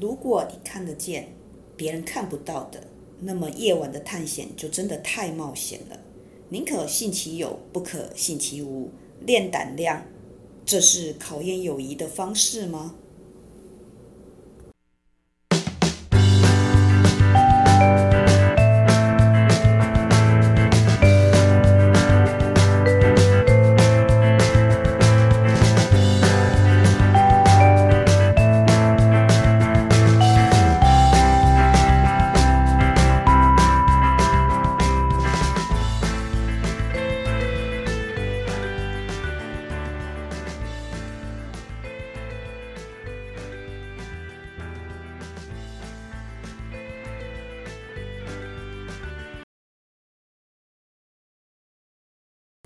[0.00, 1.34] 如果你看得见
[1.76, 2.84] 别人看不到的，
[3.20, 5.98] 那么夜晚的探险就真的太冒险了。
[6.48, 8.90] 宁可信其有，不可信其无。
[9.24, 10.04] 练胆量，
[10.66, 12.96] 这是考验友谊的方式吗？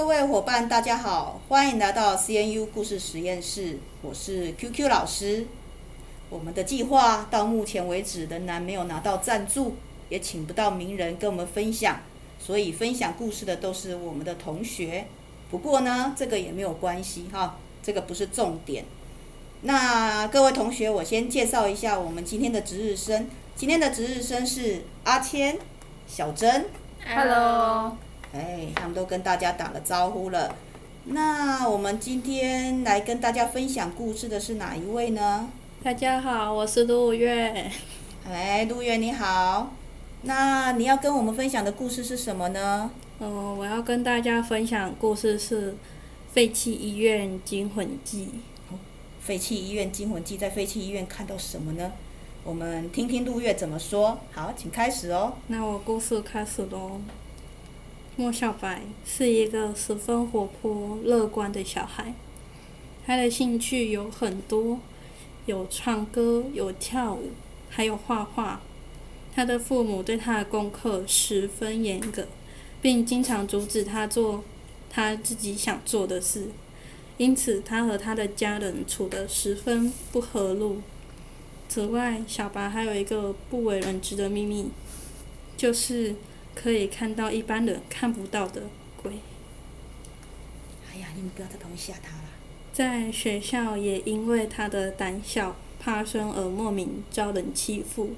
[0.00, 5.46] 各位伙伴，大家好，欢迎来到 CNU 故事实验室，我是 QQ 老师。
[6.30, 9.76] 我们的计划到目前为止仍然没有拿到赞助，
[10.08, 12.00] 也请不到名人跟我们分享，
[12.38, 15.04] 所以分享故事的都是我们的同学。
[15.50, 18.86] 不过呢，这个也没有关系哈，这个不是重点。
[19.60, 23.28] 那各位同学，我先介绍一下我们今天的值日生。
[23.54, 25.58] 今天的值日生是阿谦、
[26.06, 26.70] 小珍。
[27.06, 27.98] Hello。
[28.32, 30.54] 哎，他们都跟大家打了招呼了。
[31.06, 35.48] 那我们今天来跟大家分享故事的是哪一位呢？
[35.82, 37.68] 大家好，我是陆月。
[38.24, 39.72] 哎，陆月你好。
[40.22, 42.90] 那你要跟我们分享的故事是什么呢？
[43.18, 45.72] 哦，我要跟大家分享故事是
[46.32, 48.26] 《废弃医院惊魂记》。
[48.72, 48.78] 哦，
[49.20, 51.90] 废弃医院惊魂记，在废弃医院看到什么呢？
[52.44, 54.20] 我们听听陆月怎么说。
[54.30, 55.32] 好，请开始哦。
[55.48, 57.00] 那我故事开始喽。
[58.20, 62.12] 莫小白是一个十分活泼乐观的小孩，
[63.06, 64.78] 他的兴趣有很多，
[65.46, 67.30] 有唱歌，有跳舞，
[67.70, 68.60] 还有画画。
[69.34, 72.28] 他的父母对他的功课十分严格，
[72.82, 74.44] 并经常阻止他做
[74.90, 76.48] 他自己想做的事，
[77.16, 80.82] 因此他和他的家人处得十分不和睦。
[81.70, 84.68] 此外，小白还有一个不为人知的秘密，
[85.56, 86.14] 就是。
[86.54, 88.62] 可以看到一般人看不到的
[89.02, 89.12] 鬼。
[90.92, 92.24] 哎呀，你们不要再东西吓他了。
[92.72, 98.10] 在学校也因为他的胆小怕生而莫名遭人欺负，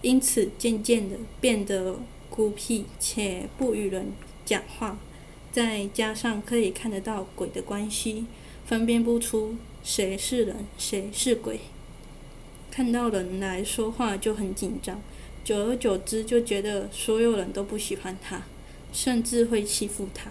[0.00, 4.12] 因此渐渐的变得孤僻且不与人
[4.44, 4.98] 讲话。
[5.50, 8.26] 再加上可以看得到鬼的关系，
[8.64, 11.60] 分辨不出谁是人谁是鬼，
[12.70, 15.00] 看到人来说话就很紧张。
[15.44, 18.42] 久而久之，就觉得所有人都不喜欢他，
[18.92, 20.30] 甚至会欺负他。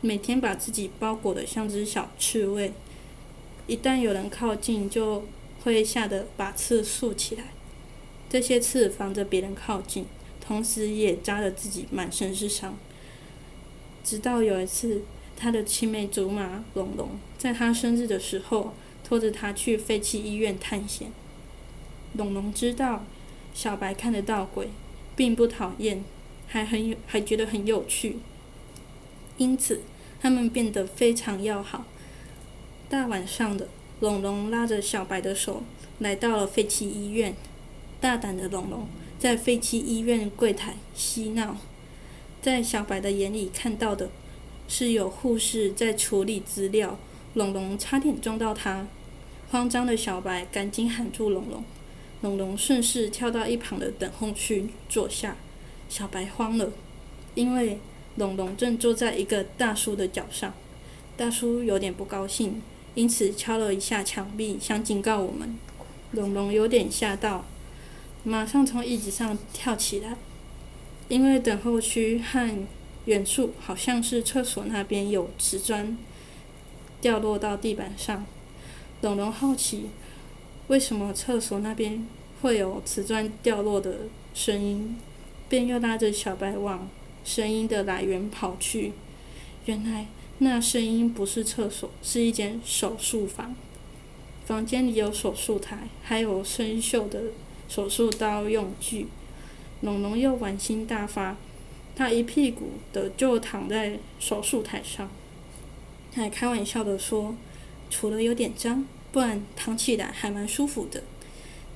[0.00, 2.72] 每天把自己包裹得像只小刺猬，
[3.68, 5.24] 一旦有人靠近，就
[5.62, 7.44] 会吓得把刺竖起来。
[8.28, 10.04] 这些刺防着别人靠近，
[10.40, 12.76] 同时也扎得自己满身是伤。
[14.02, 15.02] 直到有一次，
[15.36, 18.74] 他的青梅竹马龙龙，在他生日的时候，
[19.04, 21.12] 拖着他去废弃医院探险。
[22.14, 23.04] 龙龙知道。
[23.58, 24.68] 小白看得到鬼，
[25.16, 26.04] 并不讨厌，
[26.46, 28.18] 还很有，还觉得很有趣。
[29.36, 29.80] 因此，
[30.20, 31.84] 他们变得非常要好。
[32.88, 33.66] 大晚上的，
[33.98, 35.64] 龙龙拉着小白的手
[35.98, 37.34] 来到了废弃医院。
[38.00, 38.86] 大胆的龙龙
[39.18, 41.56] 在废弃医院柜台嬉闹，
[42.40, 44.08] 在小白的眼里看到的
[44.68, 46.96] 是有护士在处理资料。
[47.34, 48.86] 龙龙差点撞到他，
[49.50, 51.64] 慌张的小白赶紧喊住龙龙。
[52.20, 55.36] 龙龙顺势跳到一旁的等候区坐下，
[55.88, 56.72] 小白慌了，
[57.36, 57.78] 因为
[58.16, 60.52] 龙龙正坐在一个大叔的脚上。
[61.16, 62.60] 大叔有点不高兴，
[62.96, 65.56] 因此敲了一下墙壁，想警告我们。
[66.10, 67.44] 龙龙有点吓到，
[68.24, 70.16] 马上从椅子上跳起来，
[71.08, 72.66] 因为等候区和
[73.04, 75.96] 远处好像是厕所那边有瓷砖
[77.00, 78.26] 掉落到地板上。
[79.02, 79.90] 龙龙好奇。
[80.68, 82.06] 为什么厕所那边
[82.40, 84.00] 会有瓷砖掉落的
[84.34, 84.96] 声音？
[85.48, 86.88] 便又拉着小白往
[87.24, 88.92] 声音的来源跑去。
[89.64, 90.06] 原来
[90.38, 93.54] 那声音不是厕所，是一间手术房。
[94.44, 97.22] 房间里有手术台，还有生锈的
[97.68, 99.06] 手术刀用具。
[99.80, 101.36] 龙龙又玩心大发，
[101.94, 105.10] 他一屁股的就躺在手术台上，
[106.14, 107.34] 还开玩笑的说
[107.90, 111.02] ：“除了有点脏。”不然躺起来还蛮舒服的。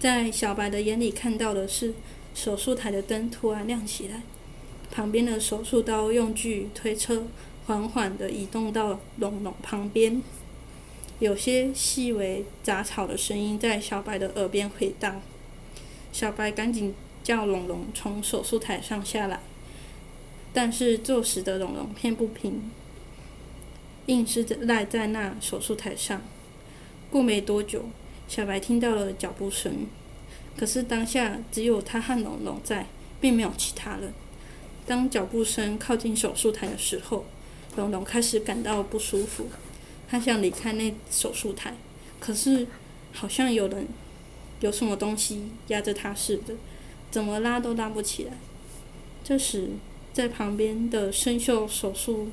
[0.03, 1.95] 在小白的眼里看到的是，
[2.35, 4.23] 手术台的灯突然亮起来，
[4.91, 7.29] 旁边的手术刀用具推车
[7.67, 10.21] 缓缓地移动到龙龙旁边。
[11.21, 15.23] 有些细微杂草的声音在小白的耳边回荡。
[16.13, 19.39] 小白赶紧叫龙龙从手术台上下来，
[20.53, 22.73] 但是坐实的龙龙偏不平，
[24.07, 26.21] 硬是赖在那手术台上。
[27.09, 27.85] 过没多久，
[28.29, 29.87] 小白听到了脚步声，
[30.57, 32.87] 可是当下只有他和龙龙在，
[33.21, 34.13] 并没有其他人。
[34.87, 37.25] 当脚步声靠近手术台的时候，
[37.77, 39.49] 龙龙开始感到不舒服，
[40.09, 41.77] 他想离开那手术台，
[42.19, 42.67] 可是
[43.13, 43.87] 好像有人。
[44.61, 46.55] 有什么东西压着他似的，
[47.11, 48.33] 怎么拉都拉不起来。
[49.25, 49.71] 这时，
[50.13, 52.29] 在旁边的生锈手术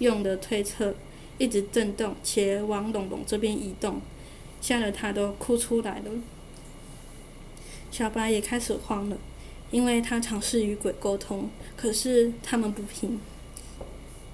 [0.00, 0.96] 用的推车
[1.38, 4.00] 一直震动，且往龙龙这边移动，
[4.64, 6.10] 吓得他都哭出来了。
[7.90, 9.18] 小白也开始慌了，
[9.70, 13.20] 因为他尝试与鬼沟通，可是他们不听。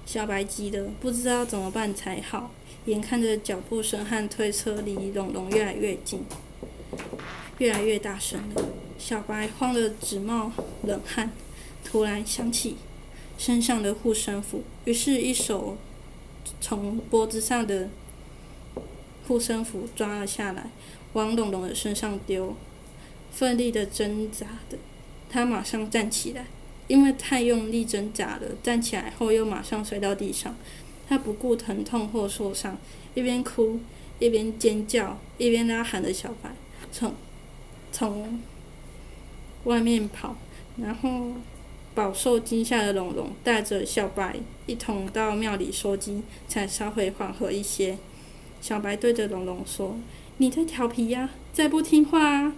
[0.05, 2.51] 小白急得不知道怎么办才好，
[2.85, 6.23] 眼看着脚步声和推车离龙龙越来越近。
[7.57, 10.53] 越来越大声了，小白慌得直冒
[10.83, 11.29] 冷汗。
[11.83, 12.77] 突然想起
[13.37, 15.75] 身上的护身符，于是，一手
[16.61, 17.89] 从脖子上的
[19.27, 20.69] 护身符抓了下来，
[21.13, 22.55] 往龙龙的身上丢。
[23.31, 24.77] 奋力的挣扎的，
[25.29, 26.47] 他马上站起来，
[26.87, 30.53] 因为太用力挣扎了，站起来后又马上摔到地上。
[31.07, 32.77] 他不顾疼痛或受伤，
[33.13, 33.79] 一边哭
[34.19, 36.51] 一边尖叫，一边拉喊着小白。
[36.91, 37.13] 从
[37.91, 38.41] 从
[39.63, 40.35] 外面跑，
[40.77, 41.31] 然后
[41.95, 44.35] 饱受惊吓的龙龙带着小白
[44.65, 47.97] 一同到庙里收惊，才稍微缓和一些。
[48.61, 49.97] 小白对着龙龙说
[50.37, 52.53] ：“你在调皮呀，再不听话啊！”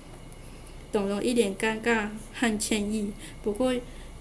[0.91, 3.11] 龙龙一脸尴尬和歉意，
[3.41, 3.73] 不过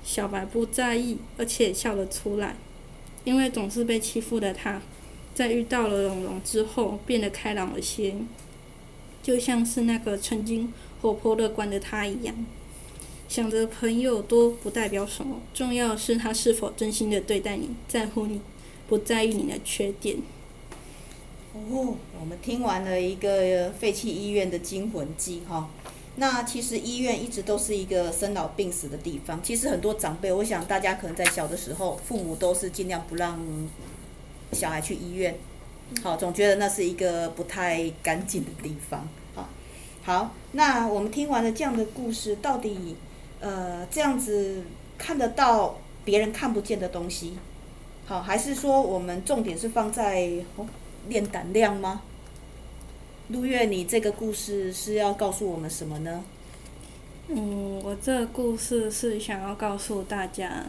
[0.05, 2.57] 小白不在意，而且笑了出来，
[3.25, 4.81] 因为总是被欺负的他，
[5.35, 8.15] 在遇到了龙龙之后变得开朗了些。
[9.23, 12.35] 就像是那个曾经活泼乐观的他一样，
[13.29, 18.41] 想着朋友多不代表什么，重要是他是否真心的对待你，在乎你，
[18.89, 20.17] 不在意你的缺点。
[21.55, 25.69] 哦，我们听完了一个废弃医院的惊魂记哈，
[26.17, 29.39] 那其实医院一直都是一个生老病死的地方。
[29.43, 33.39] 其实很多长辈，我想大家可能在小的时候，父母都是尽量不让
[34.53, 35.37] 小孩去医院。
[36.03, 39.07] 好，总觉得那是一个不太干净的地方。
[39.35, 39.49] 好，
[40.03, 42.97] 好，那我们听完了这样的故事，到底
[43.41, 44.65] 呃这样子
[44.97, 47.35] 看得到别人看不见的东西，
[48.07, 50.67] 好，还是说我们重点是放在哦
[51.09, 52.03] 练胆量吗？
[53.29, 56.25] 陆月，你这个故事是要告诉我们什么呢？
[57.29, 60.65] 嗯，我这个故事是想要告诉大家，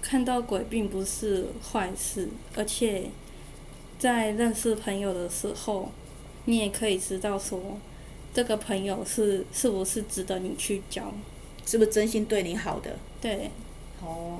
[0.00, 3.10] 看到鬼并不是坏事，而且。
[3.98, 5.90] 在认识朋友的时候，
[6.44, 7.60] 你也可以知道说，
[8.32, 11.12] 这个朋友是是不是值得你去交，
[11.66, 12.96] 是不是真心对你好的？
[13.20, 13.50] 对。
[14.00, 14.38] 哦，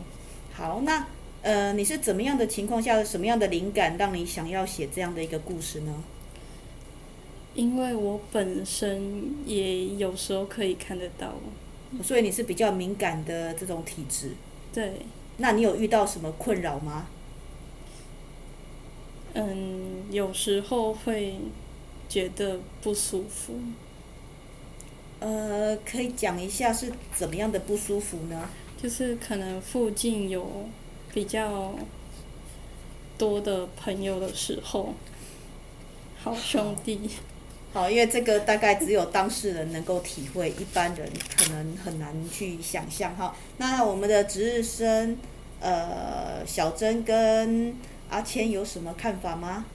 [0.52, 1.04] 好，那
[1.43, 6.02] 呃，你是怎么样的情况下，什么样的灵感让你想要写这样的一个故事呢？
[7.55, 11.35] 因为我本身也有时候可以看得到，
[12.02, 14.32] 所以你是比较敏感的这种体质。
[14.73, 14.93] 对。
[15.40, 17.06] 那你有遇到什么困扰吗？
[19.34, 21.37] 嗯，有时候会
[22.08, 23.55] 觉得不舒服。
[25.20, 28.51] 呃，可以讲一下是怎么样的不舒服呢？
[28.82, 30.69] 就是可能附近有
[31.12, 31.74] 比较
[33.17, 34.94] 多的朋友的时候，
[36.22, 37.10] 好兄弟。
[37.72, 43.36] 好，因为这个大概只有当事人能够体会，一般人可能很难去想象哈。
[43.58, 45.17] 那我们的值日生，
[45.60, 47.74] 呃，小珍跟。
[48.10, 49.67] 阿谦有什么看法吗？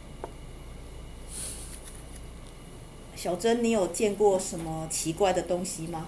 [3.16, 6.08] 小珍，你有见过什么奇怪的东西吗？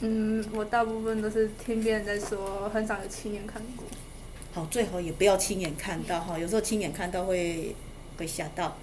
[0.00, 3.84] 嗯，我大部分都是听别人在说，很少有亲眼看过。
[4.52, 7.74] 好，最好也不要亲眼看到哈，有时候亲眼看到会
[8.16, 8.76] 会吓到。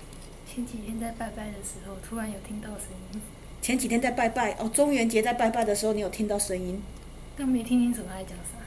[0.47, 3.21] 前几天在拜拜的时候，突然有听到声音。
[3.61, 6.81] 前几天在拜拜哦，中元节在拜拜的时候，你有听到声音？
[7.37, 8.57] 但没听清楚他在讲啥。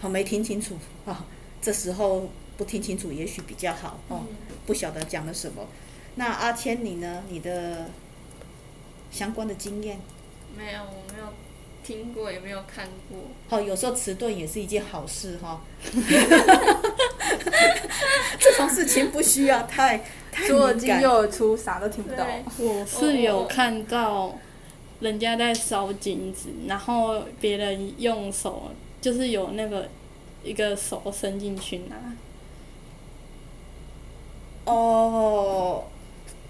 [0.00, 1.24] 好，没听清楚啊，
[1.60, 2.28] 这时候。
[2.58, 4.24] 不听清楚也许比较好哦，
[4.66, 5.64] 不晓得讲了什么。
[6.16, 7.22] 那阿谦你呢？
[7.30, 7.88] 你的
[9.12, 10.00] 相关的经验？
[10.56, 11.32] 没有，我没有
[11.82, 13.18] 听过，也没有看过。
[13.48, 15.62] 好，有时候迟钝也是一件好事哈。
[18.38, 22.26] 这种事情不需要太太左耳进右出啥都听不到。
[22.58, 24.36] 我是有看到
[25.00, 28.70] 人家在烧金子，然后别人用手
[29.00, 29.88] 就是有那个
[30.44, 31.96] 一个手伸进去拿。
[34.64, 35.84] 哦，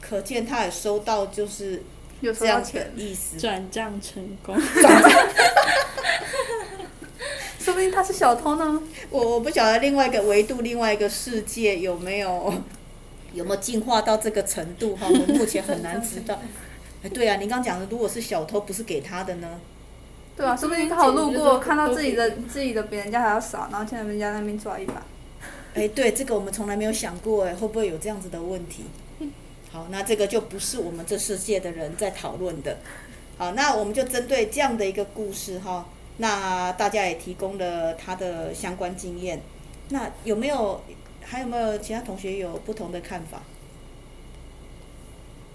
[0.00, 1.82] 可见他也收到就是
[2.20, 4.56] 有这样的意思，转账成功。
[7.60, 8.82] 说不定他是小偷呢。
[9.10, 12.52] 我我不晓得另外一个维度、另外一个世界有没有
[13.34, 15.06] 有没有进化到这个程度哈？
[15.06, 16.40] 我们目前很难知道。
[17.04, 19.60] 哎，对啊，您刚讲的，如果是小偷，不是给他的呢？
[20.36, 25.02] 对啊，说不定他好路过，看到自己的自己的比人家还要少，然后欠人家那边抓一把。
[25.74, 28.84] 哎，对，这个我们从来没有想过，哎，会不会有这样子的问题？
[29.70, 32.78] 好，那这个就不是我们这世界的人在讨论的。
[33.36, 35.86] 好，那我们就针对这样的一个故事哈。
[36.16, 39.40] 那大家也提供了他的相关经验，
[39.90, 40.82] 那有没有
[41.22, 43.42] 还有没有其他同学有不同的看法？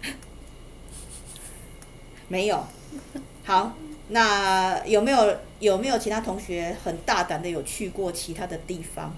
[2.29, 2.63] 没有。
[3.43, 3.73] 好，
[4.09, 9.13] 那有没有有没有其他同学很大胆的有去过其他的地方？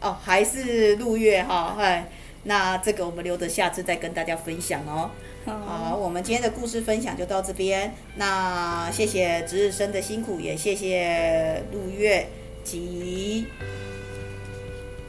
[0.00, 2.10] 哦，还是陆月哈，嗨，
[2.44, 5.10] 那这个我们留着下次再跟大家分享哦。
[5.46, 7.94] 好，我们今天的故事分享就到这边。
[8.16, 12.26] 那谢谢值日生的辛苦，也谢谢陆月
[12.62, 13.46] 及，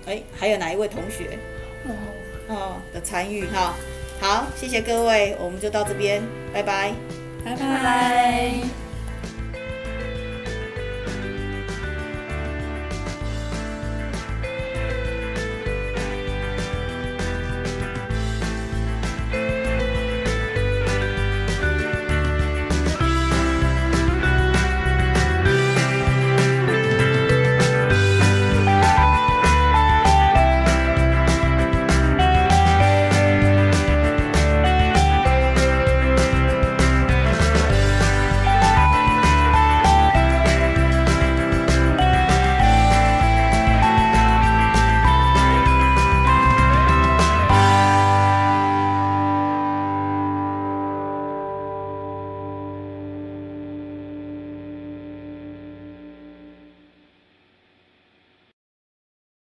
[0.05, 1.37] 哎，还有哪一位同学？
[1.85, 1.91] 哦
[2.47, 3.75] 哦的参与哈。
[4.19, 6.21] 好，谢谢各位，我们就到这边，
[6.53, 6.93] 拜拜，
[7.43, 8.80] 拜拜。